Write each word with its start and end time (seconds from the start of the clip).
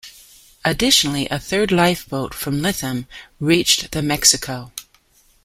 Additionally, 0.65 1.27
a 1.29 1.37
third 1.37 1.71
lifeboat, 1.71 2.33
from 2.33 2.59
Lytham, 2.59 3.05
reached 3.39 3.91
the 3.91 4.01
"Mexico". 4.01 4.71